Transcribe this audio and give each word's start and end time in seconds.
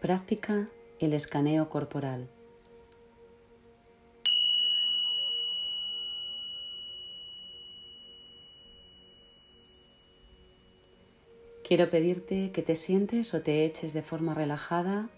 Práctica 0.00 0.66
el 0.98 1.12
escaneo 1.12 1.68
corporal. 1.68 2.26
Quiero 11.62 11.90
pedirte 11.90 12.50
que 12.50 12.62
te 12.62 12.76
sientes 12.76 13.34
o 13.34 13.42
te 13.42 13.66
eches 13.66 13.92
de 13.92 14.00
forma 14.00 14.32
relajada 14.32 15.10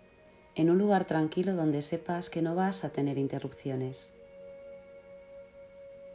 en 0.57 0.68
un 0.68 0.79
lugar 0.79 1.05
tranquilo 1.05 1.55
donde 1.55 1.80
sepas 1.80 2.29
que 2.29 2.43
no 2.43 2.57
vas 2.57 2.83
a 2.83 2.91
tener 2.91 3.19
interrupciones. 3.19 4.12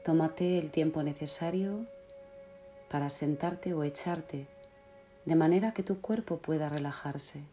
Tómate 0.03 0.59
el 0.59 0.71
tiempo 0.71 1.03
necesario 1.03 1.85
para 2.89 3.09
sentarte 3.09 3.73
o 3.73 3.85
echarte 3.85 4.45
de 5.23 5.35
manera 5.35 5.73
que 5.73 5.83
tu 5.83 6.01
cuerpo 6.01 6.39
pueda 6.39 6.67
relajarse. 6.67 7.43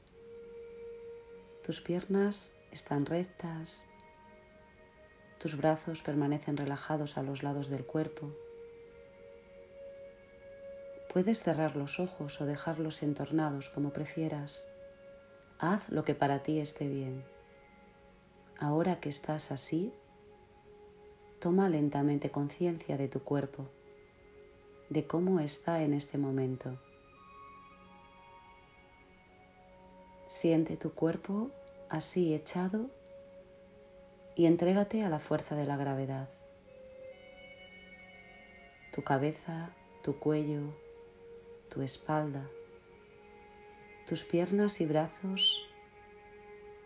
Tus 1.64 1.80
piernas 1.80 2.52
están 2.72 3.06
rectas, 3.06 3.86
tus 5.38 5.56
brazos 5.56 6.02
permanecen 6.02 6.58
relajados 6.58 7.16
a 7.16 7.22
los 7.22 7.42
lados 7.42 7.70
del 7.70 7.86
cuerpo. 7.86 8.30
Puedes 11.10 11.42
cerrar 11.42 11.74
los 11.74 12.00
ojos 12.00 12.38
o 12.42 12.44
dejarlos 12.44 13.02
entornados 13.02 13.70
como 13.70 13.94
prefieras. 13.94 14.68
Haz 15.58 15.88
lo 15.88 16.04
que 16.04 16.14
para 16.14 16.42
ti 16.42 16.60
esté 16.60 16.86
bien. 16.86 17.24
Ahora 18.58 19.00
que 19.00 19.08
estás 19.08 19.50
así, 19.50 19.90
toma 21.38 21.70
lentamente 21.70 22.30
conciencia 22.30 22.98
de 22.98 23.08
tu 23.08 23.20
cuerpo, 23.22 23.70
de 24.90 25.06
cómo 25.06 25.40
está 25.40 25.82
en 25.82 25.94
este 25.94 26.18
momento. 26.18 26.78
Siente 30.36 30.76
tu 30.76 30.92
cuerpo 30.92 31.52
así 31.88 32.34
echado 32.34 32.90
y 34.34 34.46
entrégate 34.46 35.04
a 35.04 35.08
la 35.08 35.20
fuerza 35.20 35.54
de 35.54 35.64
la 35.64 35.76
gravedad. 35.76 36.28
Tu 38.92 39.04
cabeza, 39.04 39.70
tu 40.02 40.18
cuello, 40.18 40.74
tu 41.68 41.82
espalda, 41.82 42.50
tus 44.08 44.24
piernas 44.24 44.80
y 44.80 44.86
brazos 44.86 45.68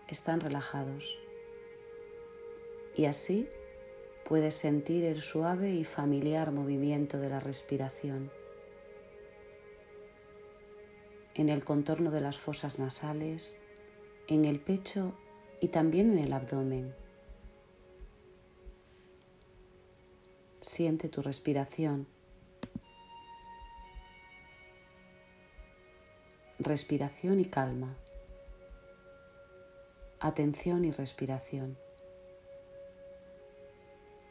están 0.08 0.40
relajados 0.40 1.18
y 2.94 3.06
así 3.06 3.48
puedes 4.26 4.56
sentir 4.56 5.04
el 5.04 5.22
suave 5.22 5.70
y 5.72 5.84
familiar 5.84 6.52
movimiento 6.52 7.18
de 7.18 7.30
la 7.30 7.40
respiración 7.40 8.30
en 11.38 11.48
el 11.48 11.64
contorno 11.64 12.10
de 12.10 12.20
las 12.20 12.36
fosas 12.36 12.80
nasales, 12.80 13.58
en 14.26 14.44
el 14.44 14.58
pecho 14.58 15.14
y 15.60 15.68
también 15.68 16.10
en 16.10 16.18
el 16.18 16.32
abdomen. 16.32 16.94
Siente 20.60 21.08
tu 21.08 21.22
respiración. 21.22 22.08
Respiración 26.58 27.38
y 27.38 27.44
calma. 27.44 27.96
Atención 30.18 30.84
y 30.84 30.90
respiración. 30.90 31.78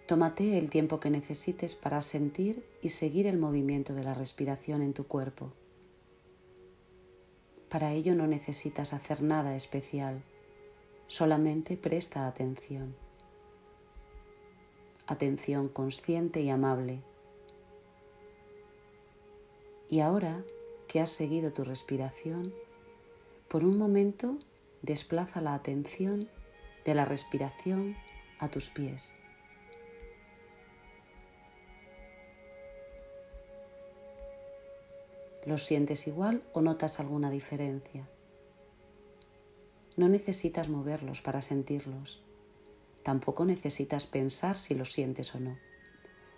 Tómate 0.07 0.57
el 0.57 0.69
tiempo 0.69 0.99
que 0.99 1.09
necesites 1.09 1.75
para 1.75 2.01
sentir 2.01 2.65
y 2.81 2.89
seguir 2.89 3.27
el 3.27 3.37
movimiento 3.37 3.93
de 3.93 4.03
la 4.03 4.13
respiración 4.13 4.81
en 4.81 4.93
tu 4.93 5.07
cuerpo. 5.07 5.53
Para 7.69 7.91
ello 7.91 8.15
no 8.15 8.27
necesitas 8.27 8.93
hacer 8.93 9.21
nada 9.21 9.55
especial, 9.55 10.21
solamente 11.07 11.75
presta 11.75 12.27
atención. 12.27 12.95
Atención 15.05 15.67
consciente 15.67 16.41
y 16.41 16.49
amable. 16.49 17.01
Y 19.89 19.99
ahora 19.99 20.43
que 20.87 21.01
has 21.01 21.09
seguido 21.09 21.51
tu 21.51 21.63
respiración, 21.63 22.53
por 23.47 23.63
un 23.63 23.77
momento 23.77 24.37
desplaza 24.81 25.41
la 25.41 25.53
atención 25.53 26.29
de 26.85 26.95
la 26.95 27.05
respiración 27.05 27.95
a 28.39 28.49
tus 28.49 28.69
pies. 28.69 29.19
¿Los 35.47 35.65
sientes 35.65 36.07
igual 36.07 36.43
o 36.51 36.59
notas 36.59 36.99
alguna 36.99 37.29
diferencia? 37.29 38.05
No 39.95 40.09
necesitas 40.09 40.67
moverlos 40.67 41.21
para 41.21 41.41
sentirlos. 41.41 42.21
Tampoco 43.01 43.45
necesitas 43.45 44.07
pensar 44.07 44.57
si 44.57 44.75
los 44.75 44.91
sientes 44.91 45.33
o 45.35 45.39
no. 45.39 45.57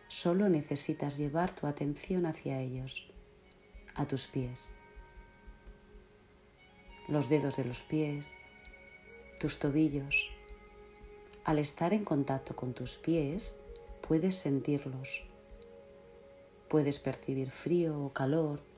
Solo 0.09 0.47
necesitas 0.47 1.18
llevar 1.18 1.56
tu 1.56 1.66
atención 1.66 2.28
hacia 2.28 2.62
ellos, 2.62 3.12
a 3.96 4.06
tus 4.06 4.28
pies. 4.28 4.74
Los 7.08 7.30
dedos 7.30 7.58
de 7.58 7.66
los 7.66 7.81
pies, 7.81 8.36
tus 9.40 9.58
tobillos. 9.58 10.30
Al 11.46 11.58
estar 11.58 11.96
en 11.96 12.06
contacto 12.06 12.56
con 12.56 12.76
tus 12.76 13.00
pies, 13.00 13.59
puedes 14.08 14.36
sentirlos. 14.36 15.24
Puedes 16.68 17.00
percibir 17.00 17.50
frío 17.50 18.00
o 18.00 18.14
calor, 18.14 18.69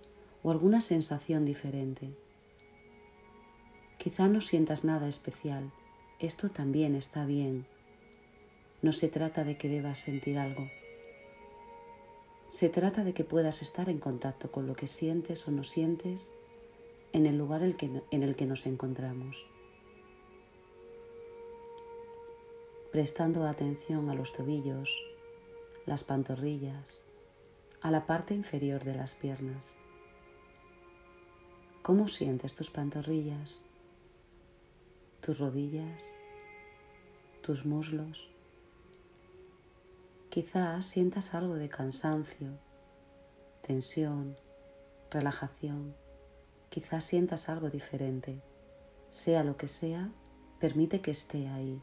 o 0.44 0.52
alguna 0.52 0.82
sensación 0.82 1.46
diferente. 1.46 2.10
Quizá 3.98 4.28
no 4.28 4.42
sientas 4.42 4.84
nada 4.84 5.08
especial. 5.08 5.72
Esto 6.20 6.50
también 6.50 6.96
está 6.96 7.26
bien. 7.26 7.68
No 8.82 8.92
se 8.92 9.08
trata 9.08 9.44
de 9.44 9.58
que 9.58 9.70
debas 9.70 10.00
sentir 10.00 10.40
algo. 10.40 10.70
Se 12.48 12.68
trata 12.68 13.04
de 13.04 13.14
que 13.14 13.24
puedas 13.24 13.62
estar 13.62 13.90
en 13.90 14.00
contacto 14.00 14.52
con 14.52 14.68
lo 14.68 14.74
que 14.74 14.88
sientes 14.88 15.48
o 15.48 15.52
no 15.52 15.64
sientes 15.64 16.34
en 17.14 17.26
el 17.26 17.38
lugar 17.38 17.62
en 17.64 18.24
el 18.24 18.36
que 18.36 18.46
nos 18.46 18.66
encontramos. 18.66 19.46
Prestando 22.92 23.46
atención 23.46 24.10
a 24.10 24.16
los 24.16 24.34
tobillos, 24.34 25.02
las 25.86 26.04
pantorrillas, 26.04 27.06
a 27.82 27.90
la 27.92 28.06
parte 28.06 28.34
inferior 28.34 28.84
de 28.84 28.96
las 28.96 29.16
piernas. 29.16 29.80
¿Cómo 31.84 32.08
sientes 32.08 32.54
tus 32.54 32.70
pantorrillas, 32.70 33.66
tus 35.20 35.40
rodillas, 35.40 36.14
tus 37.42 37.66
muslos? 37.66 38.30
Quizás 40.30 40.86
sientas 40.86 41.34
algo 41.34 41.56
de 41.56 41.70
cansancio, 41.70 42.52
tensión, 43.64 44.38
relajación. 45.10 45.96
Quizás 46.70 47.04
sientas 47.04 47.50
algo 47.50 47.68
diferente. 47.72 48.40
Sea 49.10 49.44
lo 49.44 49.58
que 49.58 49.68
sea, 49.68 50.12
permite 50.60 51.02
que 51.02 51.10
esté 51.10 51.48
ahí. 51.48 51.82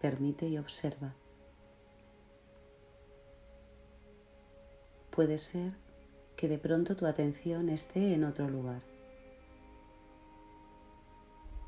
Permite 0.00 0.48
y 0.48 0.58
observa. 0.58 1.14
Puede 5.12 5.38
ser 5.38 5.85
que 6.36 6.48
de 6.48 6.58
pronto 6.58 6.96
tu 6.96 7.06
atención 7.06 7.70
esté 7.70 8.12
en 8.12 8.24
otro 8.24 8.48
lugar, 8.48 8.82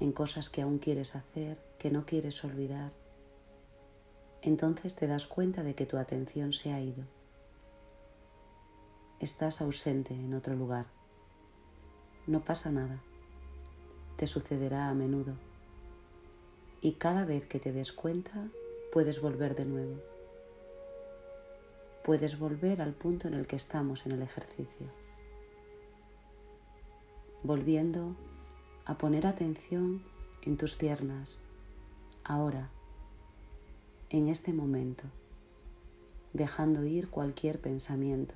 en 0.01 0.13
cosas 0.13 0.51
que 0.51 0.63
aún 0.63 0.79
quieres 0.79 1.17
hacer, 1.17 1.59
que 1.79 1.91
no 1.91 2.05
quieres 2.05 2.45
olvidar. 2.45 2.93
Entonces 4.43 4.95
te 4.95 5.07
das 5.07 5.27
cuenta 5.27 5.63
de 5.63 5.75
que 5.75 5.87
tu 5.87 5.97
atención 5.97 6.53
se 6.53 6.73
ha 6.73 6.81
ido. 6.81 7.05
Estás 9.21 9.61
ausente 9.61 10.15
en 10.15 10.35
otro 10.35 10.55
lugar. 10.55 10.87
No 12.27 12.45
pasa 12.45 12.71
nada. 12.71 13.03
Te 14.17 14.27
sucederá 14.27 14.89
a 14.89 14.95
menudo. 14.95 15.33
Y 16.81 16.93
cada 16.93 17.25
vez 17.25 17.47
que 17.47 17.59
te 17.59 17.73
des 17.73 17.93
cuenta, 17.93 18.49
puedes 18.93 19.21
volver 19.21 19.57
de 19.57 19.65
nuevo 19.65 20.18
puedes 22.09 22.39
volver 22.39 22.81
al 22.81 22.95
punto 22.95 23.29
en 23.29 23.35
el 23.35 23.47
que 23.47 23.57
estamos 23.57 24.07
en 24.07 24.13
el 24.13 24.23
ejercicio, 24.23 24.87
volviendo 27.43 28.17
a 28.87 28.97
poner 28.97 29.27
atención 29.27 30.03
en 30.41 30.57
tus 30.57 30.75
piernas, 30.75 31.43
ahora, 32.25 32.71
en 34.09 34.29
este 34.29 34.55
momento, 34.55 35.05
dejando 36.33 36.83
ir 36.83 37.11
cualquier 37.11 37.61
pensamiento, 37.61 38.35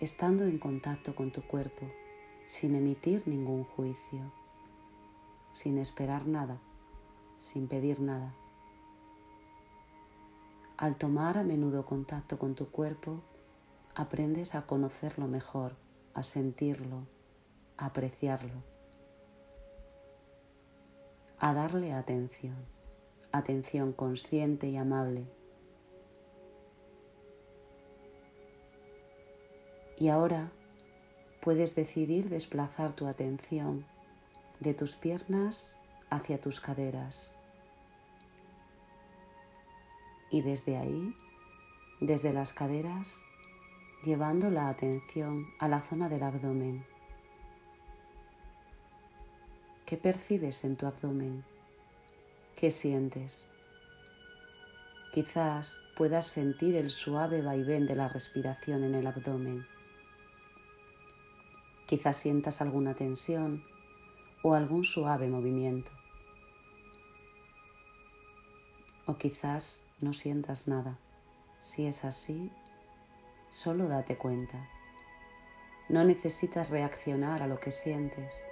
estando 0.00 0.44
en 0.44 0.56
contacto 0.56 1.14
con 1.14 1.30
tu 1.30 1.42
cuerpo, 1.42 1.90
sin 2.46 2.74
emitir 2.74 3.28
ningún 3.28 3.64
juicio, 3.64 4.32
sin 5.52 5.76
esperar 5.76 6.26
nada, 6.26 6.58
sin 7.36 7.68
pedir 7.68 8.00
nada. 8.00 8.34
Al 10.82 10.96
tomar 10.96 11.38
a 11.38 11.44
menudo 11.44 11.86
contacto 11.86 12.40
con 12.40 12.56
tu 12.56 12.72
cuerpo, 12.72 13.22
aprendes 13.94 14.56
a 14.56 14.66
conocerlo 14.66 15.28
mejor, 15.28 15.76
a 16.12 16.24
sentirlo, 16.24 17.06
a 17.76 17.86
apreciarlo, 17.86 18.64
a 21.38 21.54
darle 21.54 21.92
atención, 21.92 22.56
atención 23.30 23.92
consciente 23.92 24.70
y 24.70 24.76
amable. 24.76 25.28
Y 29.96 30.08
ahora 30.08 30.50
puedes 31.40 31.76
decidir 31.76 32.28
desplazar 32.28 32.92
tu 32.92 33.06
atención 33.06 33.86
de 34.58 34.74
tus 34.74 34.96
piernas 34.96 35.78
hacia 36.10 36.40
tus 36.40 36.58
caderas. 36.58 37.36
Y 40.32 40.40
desde 40.40 40.76
ahí, 40.76 41.14
desde 42.00 42.32
las 42.32 42.52
caderas, 42.52 43.24
llevando 44.02 44.50
la 44.50 44.68
atención 44.68 45.46
a 45.60 45.68
la 45.68 45.80
zona 45.80 46.08
del 46.08 46.24
abdomen. 46.24 46.84
¿Qué 49.86 49.96
percibes 49.96 50.64
en 50.64 50.76
tu 50.76 50.86
abdomen? 50.86 51.44
¿Qué 52.56 52.70
sientes? 52.70 53.52
Quizás 55.12 55.78
puedas 55.96 56.26
sentir 56.26 56.74
el 56.74 56.90
suave 56.90 57.42
vaivén 57.42 57.86
de 57.86 57.94
la 57.94 58.08
respiración 58.08 58.82
en 58.82 58.94
el 58.94 59.06
abdomen. 59.06 59.66
Quizás 61.86 62.16
sientas 62.16 62.62
alguna 62.62 62.94
tensión 62.94 63.62
o 64.42 64.54
algún 64.54 64.84
suave 64.84 65.28
movimiento. 65.28 65.92
O 69.04 69.16
quizás 69.18 69.84
no 70.02 70.12
sientas 70.12 70.68
nada. 70.68 70.98
Si 71.58 71.86
es 71.86 72.04
así, 72.04 72.50
solo 73.48 73.88
date 73.88 74.16
cuenta. 74.16 74.68
No 75.88 76.04
necesitas 76.04 76.70
reaccionar 76.70 77.42
a 77.42 77.46
lo 77.46 77.60
que 77.60 77.70
sientes. 77.70 78.44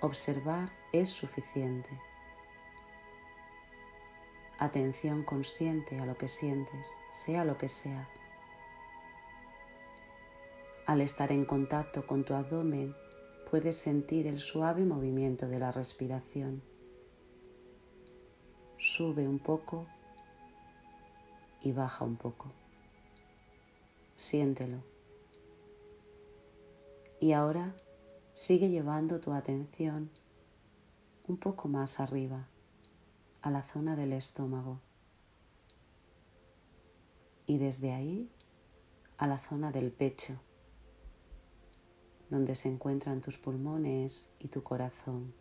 Observar 0.00 0.70
es 0.92 1.10
suficiente. 1.10 1.90
Atención 4.58 5.24
consciente 5.24 5.98
a 5.98 6.06
lo 6.06 6.16
que 6.16 6.28
sientes, 6.28 6.96
sea 7.10 7.44
lo 7.44 7.58
que 7.58 7.68
sea. 7.68 8.08
Al 10.86 11.00
estar 11.00 11.32
en 11.32 11.44
contacto 11.44 12.06
con 12.06 12.24
tu 12.24 12.34
abdomen, 12.34 12.94
puedes 13.50 13.76
sentir 13.76 14.26
el 14.26 14.38
suave 14.38 14.84
movimiento 14.84 15.48
de 15.48 15.58
la 15.58 15.72
respiración. 15.72 16.62
Sube 18.76 19.26
un 19.26 19.38
poco 19.38 19.86
y 21.62 21.72
baja 21.72 22.04
un 22.04 22.16
poco. 22.16 22.46
Siéntelo. 24.16 24.78
Y 27.20 27.32
ahora 27.32 27.74
sigue 28.32 28.68
llevando 28.68 29.20
tu 29.20 29.32
atención 29.32 30.10
un 31.28 31.36
poco 31.36 31.68
más 31.68 32.00
arriba, 32.00 32.48
a 33.42 33.50
la 33.50 33.62
zona 33.62 33.96
del 33.96 34.12
estómago. 34.12 34.80
Y 37.46 37.58
desde 37.58 37.92
ahí 37.92 38.30
a 39.18 39.26
la 39.26 39.38
zona 39.38 39.70
del 39.70 39.92
pecho 39.92 40.38
donde 42.32 42.54
se 42.54 42.70
encuentran 42.70 43.20
tus 43.20 43.36
pulmones 43.36 44.26
y 44.38 44.48
tu 44.48 44.62
corazón. 44.62 45.34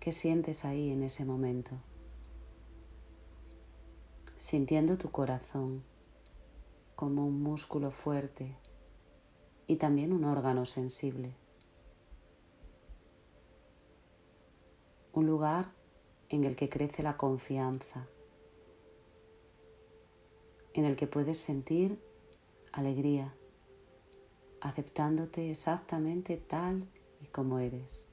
¿Qué 0.00 0.12
sientes 0.12 0.64
ahí 0.64 0.90
en 0.90 1.02
ese 1.02 1.26
momento? 1.26 1.72
Sintiendo 4.42 4.98
tu 4.98 5.12
corazón 5.12 5.84
como 6.96 7.24
un 7.24 7.44
músculo 7.44 7.92
fuerte 7.92 8.56
y 9.68 9.76
también 9.76 10.12
un 10.12 10.24
órgano 10.24 10.66
sensible. 10.66 11.36
Un 15.12 15.28
lugar 15.28 15.70
en 16.28 16.42
el 16.42 16.56
que 16.56 16.68
crece 16.68 17.04
la 17.04 17.16
confianza, 17.16 18.08
en 20.74 20.86
el 20.86 20.96
que 20.96 21.06
puedes 21.06 21.38
sentir 21.38 22.02
alegría, 22.72 23.32
aceptándote 24.60 25.52
exactamente 25.52 26.36
tal 26.36 26.88
y 27.20 27.26
como 27.26 27.60
eres, 27.60 28.08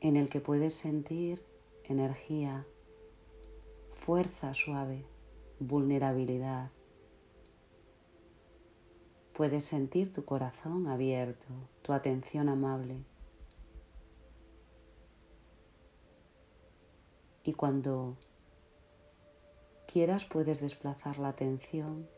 en 0.00 0.16
el 0.16 0.28
que 0.28 0.40
puedes 0.40 0.74
sentir 0.74 1.44
energía, 1.84 2.66
fuerza 4.10 4.54
suave, 4.54 5.04
vulnerabilidad. 5.60 6.72
Puedes 9.32 9.62
sentir 9.62 10.12
tu 10.12 10.24
corazón 10.24 10.88
abierto, 10.88 11.46
tu 11.82 11.92
atención 11.92 12.48
amable. 12.48 13.04
Y 17.44 17.52
cuando 17.52 18.16
quieras 19.86 20.24
puedes 20.24 20.60
desplazar 20.60 21.20
la 21.20 21.28
atención 21.28 22.08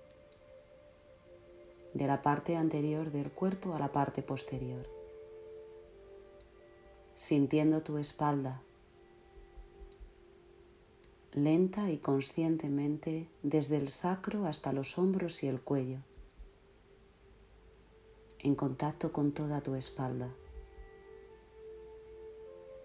de 1.93 2.07
la 2.07 2.23
parte 2.23 2.57
anterior 2.57 3.11
del 3.11 3.31
cuerpo 3.31 3.75
a 3.75 3.79
la 3.79 3.93
parte 3.93 4.23
posterior, 4.23 4.89
sintiendo 7.13 7.83
tu 7.83 7.99
espalda 7.99 8.63
lenta 11.33 11.91
y 11.91 11.99
conscientemente 11.99 13.29
desde 13.43 13.77
el 13.77 13.89
sacro 13.89 14.47
hasta 14.47 14.73
los 14.73 14.99
hombros 14.99 15.43
y 15.43 15.49
el 15.49 15.61
cuello, 15.61 15.99
en 18.39 18.55
contacto 18.55 19.13
con 19.13 19.33
toda 19.33 19.61
tu 19.61 19.75
espalda. 19.75 20.29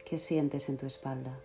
¿Qué 0.06 0.18
sientes 0.18 0.70
en 0.70 0.78
tu 0.78 0.86
espalda? 0.86 1.40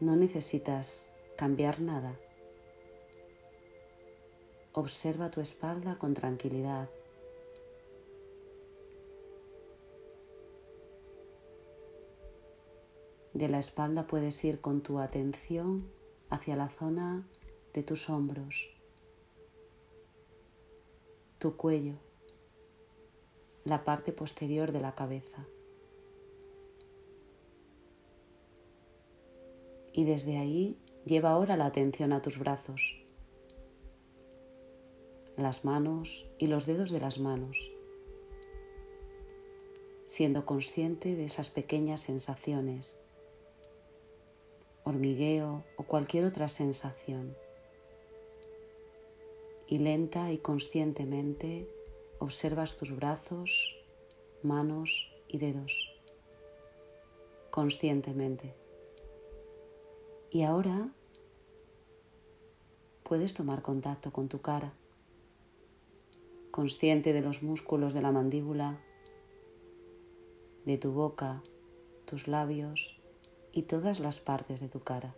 No 0.00 0.16
necesitas 0.16 1.10
cambiar 1.36 1.80
nada 1.80 2.16
Observa 4.76 5.30
tu 5.30 5.40
espalda 5.40 5.98
con 5.98 6.14
tranquilidad. 6.14 6.88
De 13.34 13.48
la 13.48 13.58
espalda 13.58 14.06
puedes 14.06 14.42
ir 14.44 14.60
con 14.60 14.82
tu 14.82 14.98
atención 14.98 15.90
hacia 16.30 16.56
la 16.56 16.68
zona 16.68 17.28
de 17.72 17.82
tus 17.82 18.08
hombros, 18.08 18.70
tu 21.38 21.56
cuello, 21.56 21.94
la 23.64 23.84
parte 23.84 24.12
posterior 24.12 24.72
de 24.72 24.80
la 24.80 24.94
cabeza. 24.94 25.46
Y 29.92 30.04
desde 30.04 30.38
ahí 30.38 30.78
lleva 31.04 31.30
ahora 31.30 31.56
la 31.56 31.66
atención 31.66 32.12
a 32.12 32.22
tus 32.22 32.38
brazos 32.38 33.04
las 35.36 35.64
manos 35.64 36.26
y 36.38 36.46
los 36.46 36.64
dedos 36.66 36.90
de 36.90 37.00
las 37.00 37.18
manos, 37.18 37.72
siendo 40.04 40.46
consciente 40.46 41.16
de 41.16 41.24
esas 41.24 41.50
pequeñas 41.50 42.00
sensaciones, 42.00 43.00
hormigueo 44.84 45.64
o 45.76 45.82
cualquier 45.82 46.24
otra 46.24 46.48
sensación. 46.48 47.36
Y 49.66 49.78
lenta 49.78 50.30
y 50.30 50.38
conscientemente 50.38 51.68
observas 52.18 52.76
tus 52.76 52.94
brazos, 52.94 53.74
manos 54.42 55.10
y 55.26 55.38
dedos. 55.38 55.90
Conscientemente. 57.50 58.54
Y 60.30 60.42
ahora 60.42 60.90
puedes 63.02 63.34
tomar 63.34 63.62
contacto 63.62 64.12
con 64.12 64.28
tu 64.28 64.40
cara 64.40 64.74
consciente 66.54 67.12
de 67.12 67.20
los 67.20 67.42
músculos 67.42 67.94
de 67.94 68.00
la 68.00 68.12
mandíbula, 68.12 68.78
de 70.64 70.78
tu 70.78 70.92
boca, 70.92 71.42
tus 72.04 72.28
labios 72.28 73.00
y 73.54 73.62
todas 73.62 74.00
las 74.00 74.20
partes 74.20 74.60
de 74.60 74.68
tu 74.68 74.80
cara. 74.82 75.14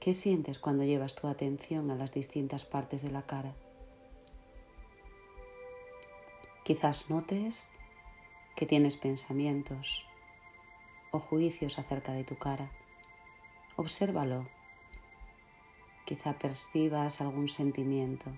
¿Qué 0.00 0.14
sientes 0.14 0.58
cuando 0.58 0.84
llevas 0.84 1.14
tu 1.14 1.26
atención 1.26 1.90
a 1.90 1.96
las 1.96 2.12
distintas 2.12 2.64
partes 2.64 3.02
de 3.02 3.10
la 3.10 3.26
cara? 3.26 3.54
Quizás 6.64 7.10
notes 7.10 7.68
que 8.54 8.64
tienes 8.64 8.96
pensamientos 8.96 10.06
o 11.10 11.18
juicios 11.18 11.78
acerca 11.78 12.12
de 12.12 12.24
tu 12.24 12.38
cara. 12.38 12.70
Obsérvalo. 13.76 14.46
Quizá 16.06 16.38
percibas 16.38 17.20
algún 17.20 17.48
sentimiento 17.48 18.32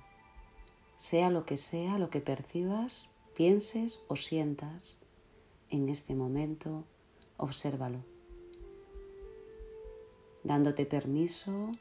sea 1.00 1.30
lo 1.30 1.46
que 1.46 1.56
sea 1.56 1.96
lo 1.96 2.10
que 2.10 2.20
percibas, 2.20 3.08
pienses 3.34 4.04
o 4.08 4.16
sientas 4.16 5.00
en 5.70 5.88
este 5.88 6.14
momento, 6.14 6.84
obsérvalo, 7.40 8.04
dándote 10.44 10.84
permiso 10.84 11.72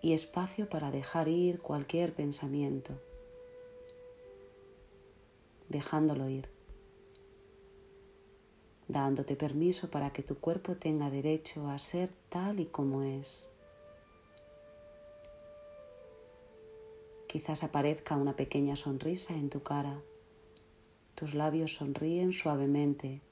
y 0.00 0.12
espacio 0.12 0.68
para 0.68 0.92
dejar 0.92 1.28
ir 1.28 1.60
cualquier 1.60 2.14
pensamiento, 2.14 2.92
dejándolo 5.68 6.28
ir, 6.28 6.48
dándote 8.86 9.34
permiso 9.34 9.90
para 9.90 10.12
que 10.12 10.22
tu 10.22 10.38
cuerpo 10.38 10.76
tenga 10.76 11.10
derecho 11.10 11.68
a 11.68 11.78
ser 11.78 12.10
tal 12.28 12.60
y 12.60 12.66
como 12.66 13.02
es. 13.02 13.52
Quizás 17.26 17.64
aparezca 17.64 18.14
una 18.14 18.36
pequeña 18.36 18.76
sonrisa 18.76 19.34
en 19.34 19.50
tu 19.50 19.64
cara, 19.64 20.00
tus 21.16 21.34
labios 21.34 21.74
sonríen 21.74 22.32
suavemente 22.32 23.25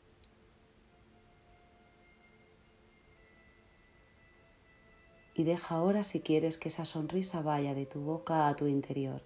y 5.34 5.42
deja 5.44 5.74
ahora 5.74 6.02
si 6.02 6.20
quieres 6.20 6.56
que 6.56 6.68
esa 6.68 6.84
sonrisa 6.84 7.42
vaya 7.42 7.74
de 7.74 7.86
tu 7.86 8.00
boca 8.00 8.48
a 8.48 8.54
tu 8.54 8.66
interior, 8.66 9.22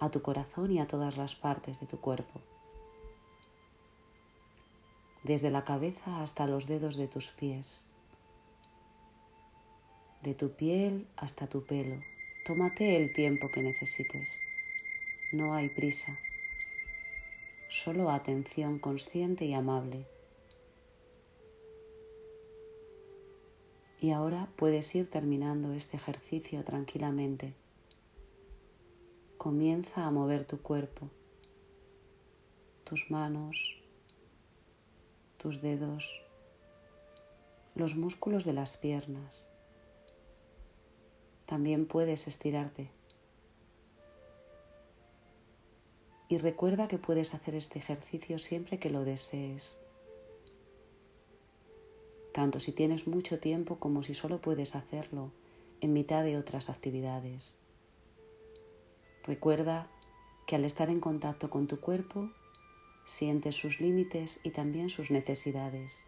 a 0.00 0.10
tu 0.10 0.22
corazón 0.22 0.72
y 0.72 0.80
a 0.80 0.86
todas 0.86 1.16
las 1.16 1.34
partes 1.34 1.78
de 1.80 1.86
tu 1.86 2.00
cuerpo, 2.00 2.40
desde 5.22 5.50
la 5.50 5.64
cabeza 5.64 6.22
hasta 6.22 6.46
los 6.46 6.66
dedos 6.66 6.96
de 6.96 7.06
tus 7.06 7.30
pies, 7.30 7.90
de 10.22 10.34
tu 10.34 10.52
piel 10.52 11.06
hasta 11.16 11.46
tu 11.46 11.64
pelo. 11.64 12.00
Tómate 12.44 12.96
el 12.96 13.12
tiempo 13.12 13.48
que 13.50 13.62
necesites. 13.62 14.40
No 15.32 15.54
hay 15.54 15.68
prisa, 15.68 16.18
solo 17.68 18.10
atención 18.10 18.78
consciente 18.78 19.44
y 19.44 19.54
amable. 19.54 20.06
Y 24.02 24.10
ahora 24.10 24.48
puedes 24.56 24.92
ir 24.96 25.08
terminando 25.08 25.74
este 25.74 25.96
ejercicio 25.96 26.64
tranquilamente. 26.64 27.54
Comienza 29.38 30.04
a 30.04 30.10
mover 30.10 30.44
tu 30.44 30.60
cuerpo, 30.60 31.08
tus 32.82 33.12
manos, 33.12 33.80
tus 35.36 35.62
dedos, 35.62 36.20
los 37.76 37.94
músculos 37.94 38.44
de 38.44 38.54
las 38.54 38.76
piernas. 38.76 39.52
También 41.46 41.86
puedes 41.86 42.26
estirarte. 42.26 42.90
Y 46.28 46.38
recuerda 46.38 46.88
que 46.88 46.98
puedes 46.98 47.34
hacer 47.34 47.54
este 47.54 47.78
ejercicio 47.78 48.38
siempre 48.38 48.80
que 48.80 48.90
lo 48.90 49.04
desees 49.04 49.81
tanto 52.32 52.60
si 52.60 52.72
tienes 52.72 53.06
mucho 53.06 53.38
tiempo 53.38 53.78
como 53.78 54.02
si 54.02 54.14
solo 54.14 54.40
puedes 54.40 54.74
hacerlo 54.74 55.30
en 55.80 55.92
mitad 55.92 56.24
de 56.24 56.36
otras 56.38 56.70
actividades. 56.70 57.58
Recuerda 59.24 59.88
que 60.46 60.56
al 60.56 60.64
estar 60.64 60.90
en 60.90 61.00
contacto 61.00 61.50
con 61.50 61.66
tu 61.66 61.80
cuerpo, 61.80 62.30
sientes 63.04 63.54
sus 63.54 63.80
límites 63.80 64.40
y 64.42 64.50
también 64.50 64.90
sus 64.90 65.10
necesidades. 65.10 66.06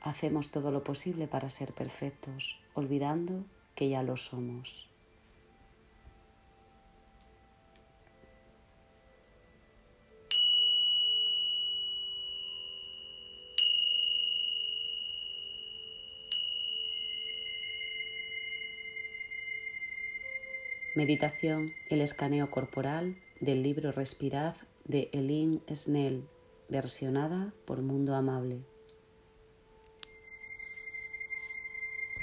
Hacemos 0.00 0.50
todo 0.50 0.70
lo 0.70 0.84
posible 0.84 1.26
para 1.26 1.50
ser 1.50 1.72
perfectos, 1.74 2.60
olvidando 2.74 3.44
que 3.74 3.88
ya 3.88 4.02
lo 4.02 4.16
somos. 4.16 4.87
Meditación, 20.98 21.74
el 21.90 22.00
escaneo 22.00 22.50
corporal 22.50 23.14
del 23.38 23.62
libro 23.62 23.92
Respirad 23.92 24.56
de 24.84 25.08
Eileen 25.12 25.62
Snell, 25.72 26.24
versionada 26.68 27.54
por 27.66 27.82
Mundo 27.82 28.16
Amable. 28.16 28.64